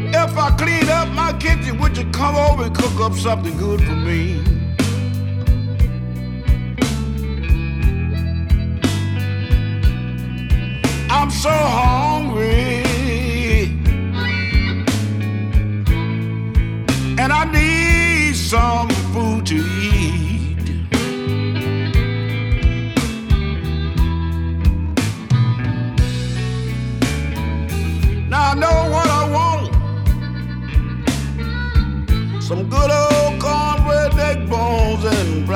If 0.08 0.36
I 0.36 0.50
cleaned 0.58 0.90
up 0.90 1.08
my 1.10 1.32
kitchen, 1.38 1.78
would 1.78 1.96
you 1.96 2.10
come 2.10 2.34
over 2.34 2.64
and 2.64 2.74
cook 2.74 3.00
up 3.00 3.14
something 3.14 3.56
good 3.56 3.80
for 3.80 3.94
me? 3.94 4.42
I'm 11.08 11.30
so 11.30 11.50
hungry. 11.50 11.89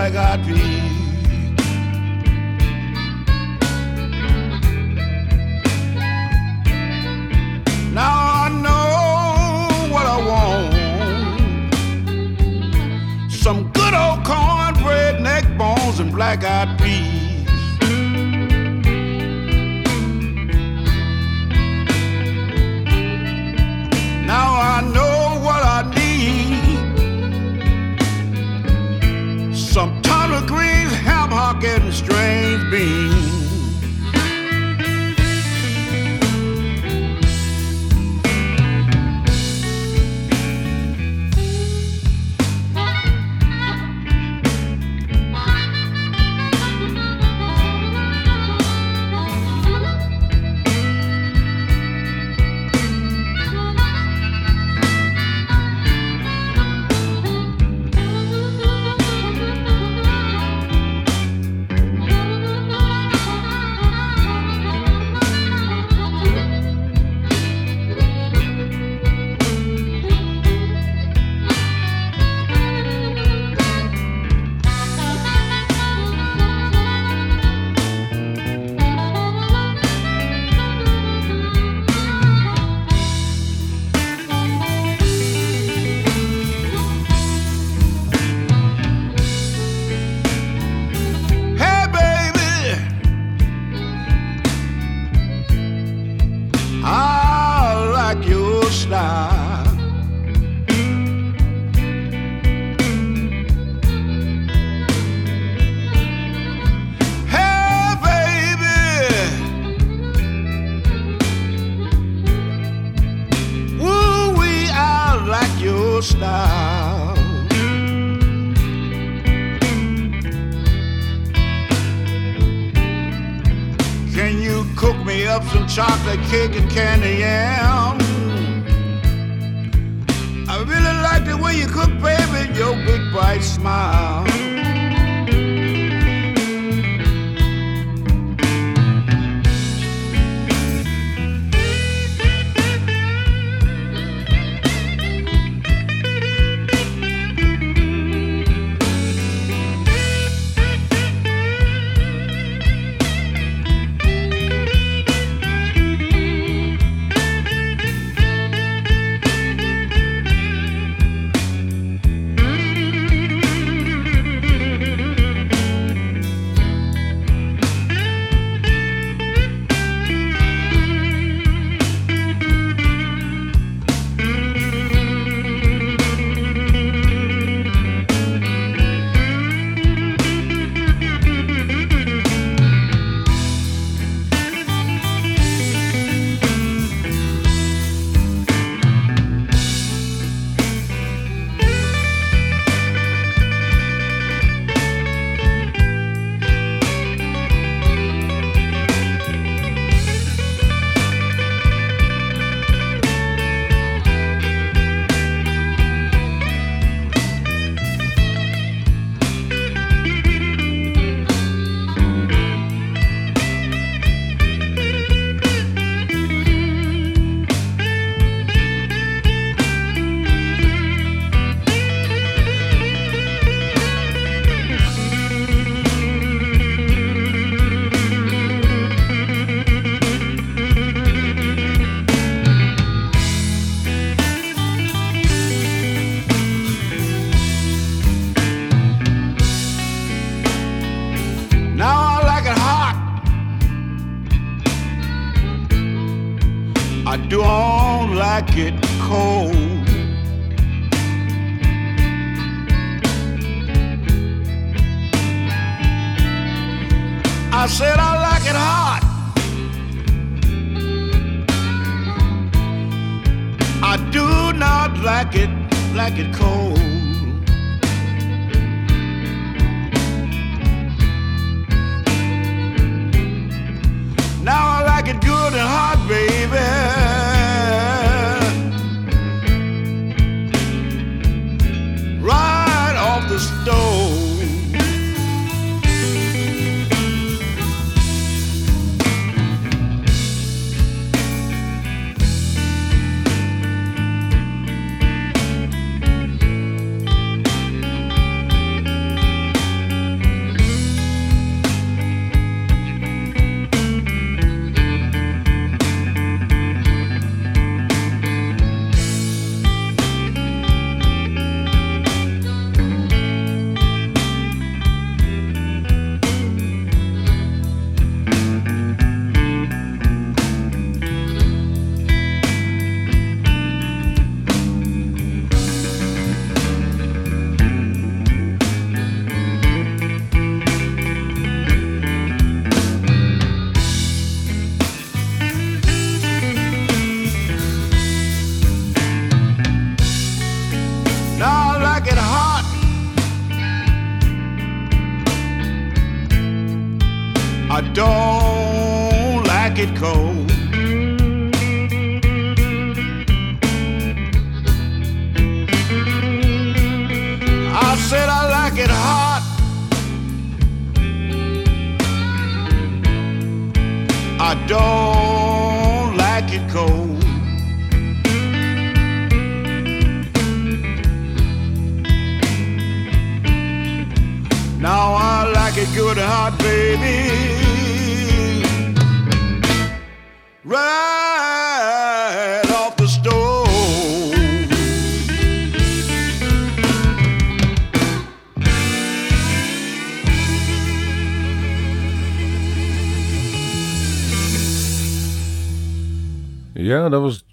And 0.04 0.12
black-eyed 0.12 0.46
peas. 0.46 0.92
Now 7.92 8.44
I 8.44 8.48
know 8.50 9.92
what 9.92 10.06
I 10.06 10.18
want. 10.28 10.74
Some 13.30 13.70
good 13.72 13.94
old 13.94 14.24
cornbread, 14.24 15.22
neck 15.22 15.44
bones, 15.56 16.00
and 16.00 16.12
black-eyed 16.12 16.78
peas. 16.78 17.13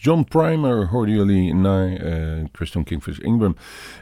John 0.03 0.23
Primer, 0.23 0.87
hoorden 0.87 1.15
jullie, 1.15 1.53
naar 1.53 1.93
eh 1.93 2.43
Christian 2.51 2.83
Kingfish 2.83 3.17
Ingram. 3.17 3.55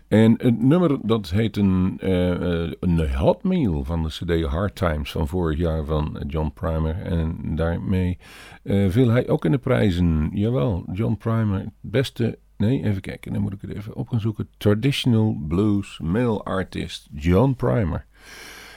En 0.07 0.33
het 0.37 0.61
nummer, 0.61 0.97
dat 1.01 1.29
heet 1.29 1.57
een, 1.57 1.97
eh, 1.99 2.71
een 2.79 3.15
hot 3.15 3.43
meal 3.43 3.83
van 3.83 4.03
de 4.03 4.09
cd 4.09 4.45
Hard 4.45 4.75
Times 4.75 5.11
van 5.11 5.27
vorig 5.27 5.57
jaar 5.57 5.85
van 5.85 6.23
John 6.27 6.51
Primer. 6.53 7.01
En 7.01 7.55
daarmee 7.55 8.17
viel 8.63 9.09
hij 9.09 9.27
ook 9.27 9.45
in 9.45 9.51
de 9.51 9.57
prijzen. 9.57 10.29
Jawel, 10.33 10.83
John 10.93 11.17
Primer, 11.17 11.65
beste 11.81 12.37
Nee, 12.59 12.83
even 12.83 13.01
kijken. 13.01 13.33
Dan 13.33 13.41
moet 13.41 13.53
ik 13.53 13.61
het 13.61 13.73
even 13.73 13.95
op 13.95 14.09
gaan 14.09 14.19
zoeken. 14.19 14.47
Traditional 14.57 15.37
Blues 15.47 15.99
Male 15.99 16.43
Artist 16.43 17.07
John 17.13 17.53
Primer. 17.53 18.05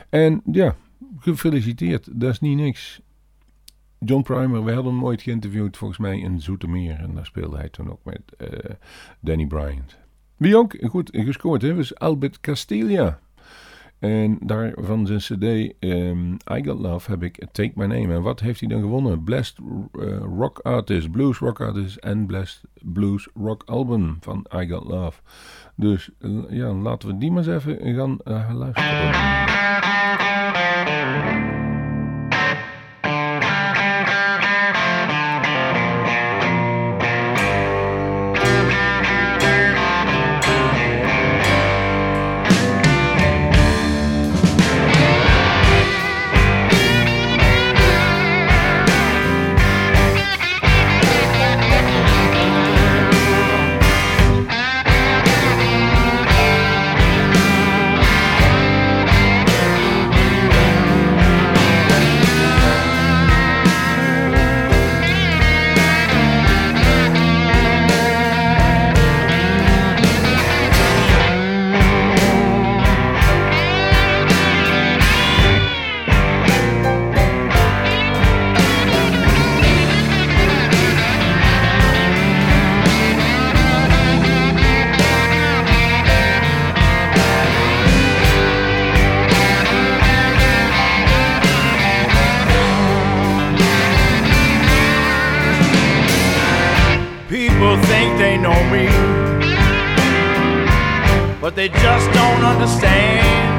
En 0.09 0.43
ja, 0.53 0.77
gefeliciteerd. 1.19 2.21
Dat 2.21 2.31
is 2.31 2.41
niet 2.41 2.57
niks. 2.57 3.01
John 4.05 4.23
Primer, 4.23 4.65
we 4.65 4.73
hadden 4.73 4.93
hem 4.93 5.05
ooit 5.05 5.23
geïnterviewd 5.23 5.77
volgens 5.77 5.99
mij 5.99 6.19
in 6.19 6.41
Zoetermeer. 6.41 6.99
En 6.99 7.15
daar 7.15 7.27
speelde 7.27 7.57
hij 7.57 7.69
toen 7.69 7.91
ook 7.91 8.05
met 8.05 8.21
eh, 8.39 8.71
Danny 9.21 9.47
Bryant. 9.47 9.99
Wie 10.37 10.57
ook 10.57 10.77
goed 10.81 11.11
gescoord 11.13 11.63
heeft, 11.63 11.79
is 11.79 11.99
Albert 11.99 12.41
Castilla. 12.41 13.19
En 13.99 14.39
daar 14.41 14.73
van 14.77 15.07
zijn 15.07 15.19
cd 15.19 15.75
um, 15.81 16.33
I 16.33 16.65
Got 16.65 16.79
Love 16.79 17.11
heb 17.11 17.23
ik 17.23 17.47
Take 17.53 17.73
My 17.75 17.85
Name. 17.85 18.15
En 18.15 18.23
wat 18.23 18.41
heeft 18.41 18.61
hij 18.61 18.69
dan 18.69 18.81
gewonnen? 18.81 19.25
Blessed 19.25 19.59
uh, 19.59 20.19
Rock 20.19 20.59
Artist, 20.59 21.11
Blues 21.11 21.39
Rock 21.39 21.61
Artist 21.61 21.97
en 21.97 22.27
Blessed 22.27 22.65
Blues 22.81 23.29
Rock 23.35 23.63
Album 23.67 24.17
van 24.21 24.47
I 24.57 24.69
Got 24.69 24.85
Love. 24.85 25.21
Dus 25.77 26.11
uh, 26.19 26.43
ja, 26.49 26.73
laten 26.73 27.09
we 27.09 27.19
die 27.19 27.31
maar 27.31 27.47
eens 27.47 27.65
even 27.65 27.95
gaan 27.95 28.19
uh, 28.25 28.55
luisteren. 28.55 29.11
But 101.43 101.57
they 101.57 101.69
just 101.69 102.07
don't 102.13 102.45
understand. 102.45 103.59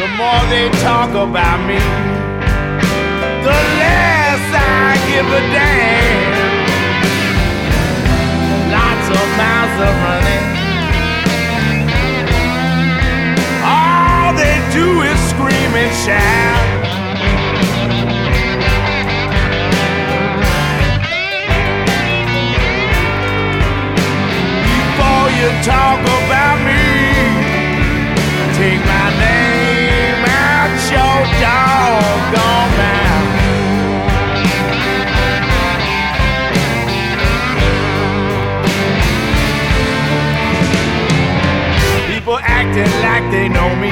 The 0.00 0.08
more 0.20 0.42
they 0.52 0.68
talk 0.84 1.08
about 1.16 1.66
me, 1.66 1.80
the 3.40 3.56
less 3.80 4.44
I 4.52 5.00
give 5.08 5.24
a 5.24 5.42
damn. 5.56 6.52
Lots 8.68 9.06
of 9.16 9.26
mouths 9.40 9.76
are 9.88 9.96
running. 10.04 10.44
All 13.64 14.34
they 14.36 14.60
do 14.76 15.00
is 15.00 15.18
scream 15.30 15.72
and 15.72 15.92
shout. 16.04 16.71
You 25.42 25.50
talk 25.64 25.98
about 25.98 26.58
me. 26.62 26.82
Take 28.54 28.82
my 28.86 29.08
name 29.18 30.22
out 30.46 30.70
your 30.94 31.18
doggone 31.42 32.70
mouth. 32.78 33.30
People 42.06 42.38
acting 42.38 42.92
like 43.02 43.26
they 43.32 43.48
know 43.48 43.74
me. 43.82 43.90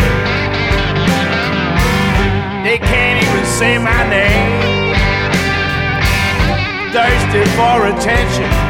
They 2.62 2.78
can't 2.78 3.18
even 3.24 3.44
say 3.44 3.76
my 3.78 4.08
name. 4.08 4.70
Thirsty 6.92 7.44
for 7.56 7.86
attention. 7.88 8.69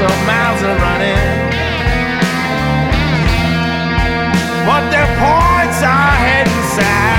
Of 0.00 0.26
mouths 0.26 0.62
are 0.62 0.78
running, 0.78 1.50
but 4.64 4.90
their 4.90 5.06
points 5.20 5.82
are 5.82 6.12
heading 6.16 6.62
south. 6.74 7.09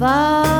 far 0.00 0.59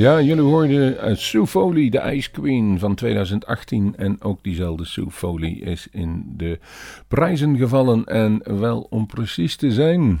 Ja, 0.00 0.20
jullie 0.20 0.42
hoorden 0.42 1.08
uh, 1.10 1.16
Sue 1.16 1.46
Foley, 1.46 1.88
de 1.88 2.12
Ice 2.12 2.30
Queen 2.30 2.78
van 2.78 2.94
2018. 2.94 3.96
En 3.96 4.22
ook 4.22 4.42
diezelfde 4.42 4.84
Sue 4.84 5.10
Foley 5.10 5.50
is 5.50 5.88
in 5.90 6.24
de 6.36 6.58
prijzen 7.08 7.56
gevallen. 7.56 8.04
En 8.04 8.60
wel 8.60 8.86
om 8.90 9.06
precies 9.06 9.56
te 9.56 9.72
zijn, 9.72 10.20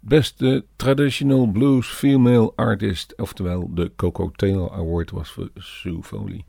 beste 0.00 0.64
Traditional 0.76 1.46
Blues 1.46 1.86
Female 1.86 2.52
Artist. 2.56 3.14
Oftewel, 3.16 3.70
de 3.74 3.92
Coco 3.96 4.30
Taylor 4.30 4.70
Award 4.70 5.10
was 5.10 5.30
voor 5.30 5.50
Sue 5.54 6.02
Foley. 6.02 6.44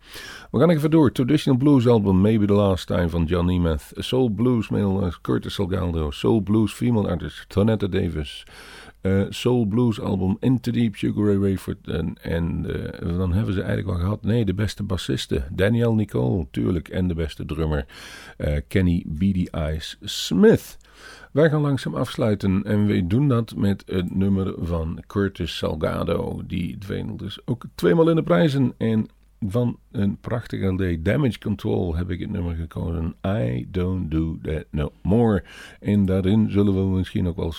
We 0.52 0.60
gaan 0.60 0.70
even 0.70 0.92
door. 0.92 1.12
Traditional 1.12 1.60
Blues 1.60 1.88
album 1.88 2.22
Maybe 2.22 2.46
the 2.46 2.54
Last 2.54 2.88
Time 2.88 3.10
van 3.10 3.24
John 3.24 3.46
Nemeth. 3.46 3.92
Soul 3.94 4.30
Blues 4.30 4.70
Male 4.70 5.06
uh, 5.06 5.14
Curtis 5.22 5.54
Salgado. 5.54 6.12
Soul 6.12 6.42
Blues 6.42 6.74
Female 6.74 7.10
Artist 7.10 7.50
Tonetta 7.50 7.88
Davis. 7.88 8.46
Uh, 9.02 9.26
Soul 9.30 9.66
Blues 9.66 10.02
album 10.02 10.38
Into 10.40 10.72
Deep, 10.72 10.96
Sugar 10.96 11.26
Ray 11.26 11.36
Rayford. 11.36 11.88
En, 11.88 12.16
en 12.22 12.66
uh, 12.68 13.18
dan 13.18 13.34
hebben 13.34 13.54
ze 13.54 13.62
eigenlijk 13.62 13.90
wel 13.90 14.00
gehad. 14.00 14.24
Nee, 14.24 14.46
de 14.46 14.54
beste 14.54 14.84
bassiste. 14.84 15.44
Danielle 15.52 15.96
Nicole, 15.96 16.48
tuurlijk. 16.52 16.88
En 16.88 17.08
de 17.08 17.14
beste 17.14 17.46
drummer. 17.46 17.86
Uh, 18.38 18.58
Kenny 18.68 19.04
Beady 19.08 19.46
Eyes 19.52 19.98
Smith. 20.02 20.78
Wij 21.32 21.50
gaan 21.50 21.62
langzaam 21.62 21.96
afsluiten. 21.96 22.64
En 22.64 22.86
we 22.86 23.08
doen 23.08 23.28
dat 23.28 23.56
met 23.56 23.84
het 23.86 24.16
nummer 24.16 24.54
van 24.58 25.04
Curtis 25.08 25.58
Salgado. 25.58 26.42
Die 26.48 26.78
dweenelt 26.78 27.20
dus 27.20 27.40
ook 27.46 27.66
tweemaal 27.76 28.10
in 28.10 28.16
de 28.16 28.24
prijzen. 28.24 28.74
En 28.78 29.08
van 29.48 29.78
een 29.92 30.18
prachtige 30.18 30.66
LD, 30.66 31.06
Damage 31.06 31.40
Control, 31.40 31.96
heb 31.96 32.10
ik 32.10 32.20
het 32.20 32.30
nummer 32.30 32.56
gekozen. 32.56 33.16
I 33.26 33.68
Don't 33.72 34.12
Do 34.12 34.38
That 34.42 34.66
No 34.72 34.92
More. 35.02 35.44
En 35.80 36.06
daarin 36.06 36.52
zullen 36.52 36.74
we 36.74 36.98
misschien 36.98 37.28
ook 37.28 37.36
wel 37.36 37.54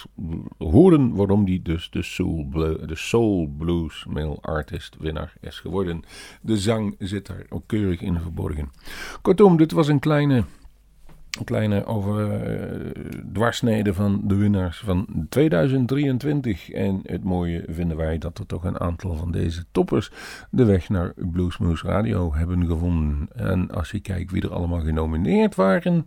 horen 0.58 1.14
waarom 1.14 1.44
die 1.44 1.62
dus 1.62 1.90
de 1.90 2.02
Soul, 2.02 2.50
de 2.86 2.94
soul 2.94 3.54
Blues 3.58 4.04
Male 4.08 4.38
Artist 4.40 4.96
winnaar 4.98 5.32
is 5.40 5.60
geworden. 5.60 6.02
De 6.42 6.58
zang 6.58 6.94
zit 6.98 7.26
daar 7.26 7.46
ook 7.48 7.62
keurig 7.66 8.00
in 8.00 8.20
verborgen. 8.20 8.70
Kortom, 9.22 9.56
dit 9.56 9.72
was 9.72 9.88
een 9.88 9.98
kleine 9.98 10.44
een 11.38 11.44
kleine 11.44 11.84
over 11.84 12.48
uh, 12.48 12.90
dwarsnede 13.32 13.94
van 13.94 14.20
de 14.24 14.34
winnaars 14.34 14.78
van 14.78 15.26
2023. 15.28 16.70
En 16.70 17.00
het 17.02 17.24
mooie 17.24 17.64
vinden 17.68 17.96
wij 17.96 18.18
dat 18.18 18.38
er 18.38 18.46
toch 18.46 18.64
een 18.64 18.80
aantal 18.80 19.16
van 19.16 19.32
deze 19.32 19.64
toppers 19.72 20.10
de 20.50 20.64
weg 20.64 20.88
naar 20.88 21.12
Bluesmoose 21.16 21.86
Radio 21.86 22.34
hebben 22.34 22.66
gevonden. 22.66 23.28
En 23.34 23.70
als 23.70 23.90
je 23.90 24.00
kijkt 24.00 24.30
wie 24.30 24.42
er 24.42 24.52
allemaal 24.52 24.80
genomineerd 24.80 25.54
waren, 25.54 26.06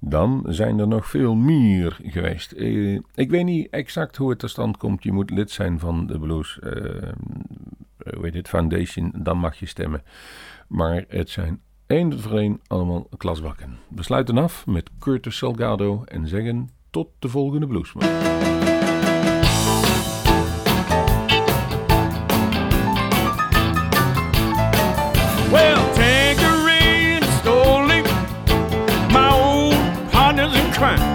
dan 0.00 0.44
zijn 0.48 0.78
er 0.78 0.88
nog 0.88 1.06
veel 1.08 1.34
meer 1.34 1.98
geweest. 2.02 2.52
Uh, 2.52 3.00
ik 3.14 3.30
weet 3.30 3.44
niet 3.44 3.70
exact 3.70 4.16
hoe 4.16 4.30
het 4.30 4.38
tot 4.38 4.50
stand 4.50 4.76
komt. 4.76 5.02
Je 5.02 5.12
moet 5.12 5.30
lid 5.30 5.50
zijn 5.50 5.78
van 5.78 6.06
de 6.06 6.18
Blues 6.18 6.58
uh, 6.62 6.72
heet 8.22 8.34
het, 8.34 8.48
Foundation, 8.48 9.12
dan 9.16 9.38
mag 9.38 9.56
je 9.56 9.66
stemmen. 9.66 10.02
Maar 10.68 11.04
het 11.08 11.30
zijn 11.30 11.60
Eén 11.88 12.20
voor 12.20 12.38
één 12.38 12.60
allemaal 12.66 13.08
klasbakken. 13.16 13.78
We 13.88 14.02
sluiten 14.02 14.38
af 14.38 14.66
met 14.66 14.90
Curtis 14.98 15.36
Salgado 15.36 16.02
en 16.04 16.28
zeggen 16.28 16.70
tot 16.90 17.08
de 17.18 17.28
volgende 17.28 17.66
Bluesman. 17.66 18.08
Well, 25.50 25.92
Tanqueray 25.94 27.14
and 27.14 27.24
Stoley, 27.24 28.02
my 29.12 29.30
old 29.32 30.10
partners 30.10 30.54
in 30.54 30.70
crime. 30.70 31.07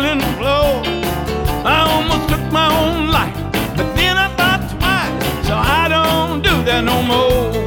The 0.00 0.32
floor. 0.38 0.82
I 1.64 1.86
almost 1.92 2.28
took 2.30 2.44
my 2.50 2.68
own 2.82 3.08
life, 3.08 3.36
but 3.76 3.94
then 3.94 4.16
I 4.16 4.28
thought 4.36 4.62
twice, 4.70 5.46
so 5.46 5.54
I 5.54 5.86
don't 5.88 6.40
do 6.42 6.64
that 6.64 6.82
no 6.82 7.02
more. 7.02 7.61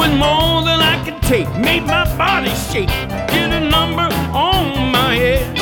Was 0.00 0.10
more 0.12 0.62
than 0.64 0.80
I 0.80 0.96
could 1.04 1.20
take, 1.20 1.48
made 1.58 1.84
my 1.84 2.04
body 2.16 2.48
shake, 2.72 2.88
did 3.28 3.50
a 3.52 3.60
number 3.60 4.08
on 4.32 4.90
my 4.90 5.14
head. 5.14 5.58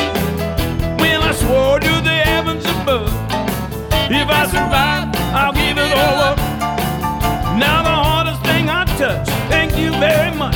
Well, 0.97 1.21
I 1.23 1.33
swore 1.33 1.79
to 1.81 1.93
the 2.09 2.17
heavens 2.29 2.63
above. 2.75 3.11
If 4.09 4.27
I 4.41 4.43
survive, 4.55 5.07
I'll 5.39 5.51
give 5.51 5.77
it 5.77 5.91
all 6.03 6.19
up. 6.31 6.37
Now 7.59 7.83
the 7.83 7.95
hardest 8.07 8.41
thing 8.45 8.69
I 8.69 8.85
touch, 8.97 9.27
thank 9.51 9.75
you 9.75 9.91
very 10.07 10.33
much, 10.43 10.55